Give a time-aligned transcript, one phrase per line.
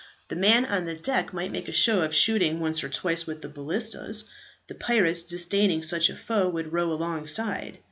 [0.29, 3.49] The men on deck might make a show of shooting once or twice with the
[3.49, 4.23] balistas.
[4.65, 7.77] The pirates, disdaining such a foe, would row alongside.